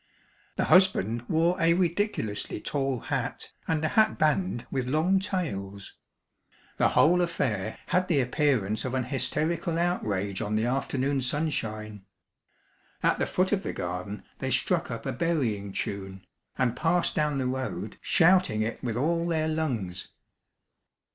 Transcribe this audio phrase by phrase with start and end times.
[0.55, 5.93] The husband wore a ridiculously tall hat, and a hat band with long tails.
[6.77, 12.03] The whole affair had the appearance of an hysterical outrage on the afternoon sunshine.
[13.03, 16.25] At the foot of the garden they struck up a "burying tune,"
[16.57, 20.07] and passed down the road, shouting it with all their lungs.